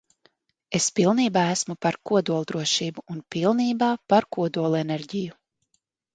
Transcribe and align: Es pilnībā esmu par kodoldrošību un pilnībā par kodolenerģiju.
Es 0.77 0.85
pilnībā 0.99 1.43
esmu 1.55 1.75
par 1.87 1.97
kodoldrošību 2.13 3.05
un 3.17 3.21
pilnībā 3.37 3.93
par 4.15 4.29
kodolenerģiju. 4.39 5.39